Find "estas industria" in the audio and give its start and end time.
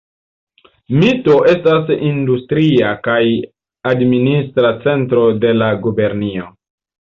1.51-2.93